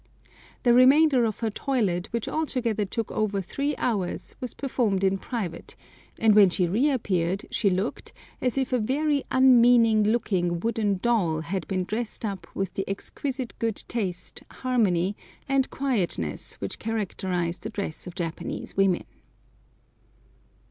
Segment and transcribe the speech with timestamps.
[0.63, 5.75] The remainder of her toilet, which altogether took over three hours, was performed in private,
[6.17, 8.11] and when she reappeared she looked
[8.41, 13.53] as if a very unmeaning looking wooden doll had been dressed up with the exquisite
[13.59, 15.15] good taste, harmony,
[15.47, 19.03] and quietness which characterise the dress of Japanese women.